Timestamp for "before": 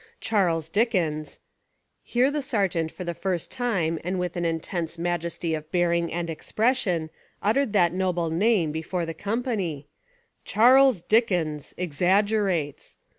8.71-9.05